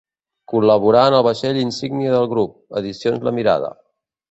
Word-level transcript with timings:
Col·laborà 0.53 1.03
en 1.09 1.17
el 1.17 1.25
vaixell 1.27 1.59
insígnia 1.65 2.15
del 2.15 2.27
grup, 2.33 2.57
edicions 2.83 3.31
La 3.31 3.37
Mirada. 3.41 3.73